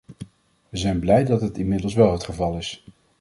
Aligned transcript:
Wij 0.69 0.79
zijn 0.79 0.99
blij 0.99 1.23
dat 1.25 1.41
het 1.41 1.57
inmiddels 1.57 1.93
wel 1.93 2.11
het 2.11 2.23
geval 2.23 2.57
is. 2.57 2.83